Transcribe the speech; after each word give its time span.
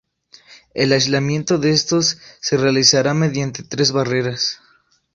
El 0.73 0.93
aislamiento 0.93 1.59
de 1.59 1.69
estos 1.73 2.17
se 2.39 2.57
realizará 2.57 3.13
mediante 3.13 3.61
tres 3.61 3.91
barreras. 3.91 4.59